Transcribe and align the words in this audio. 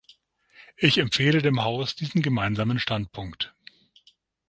Ich 0.77 0.97
empfehle 0.97 1.43
dem 1.43 1.61
Haus 1.63 1.93
diesen 1.95 2.23
Gemeinsamen 2.23 2.79
Standpunkt. 2.79 3.53